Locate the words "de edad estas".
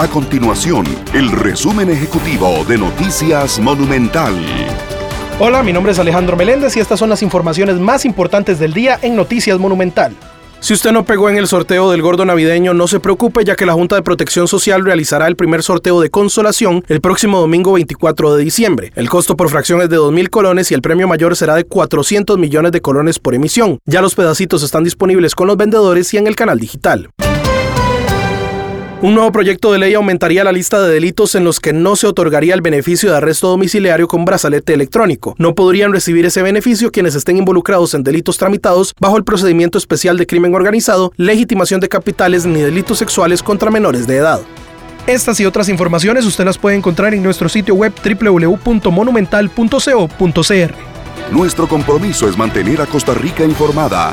44.06-45.40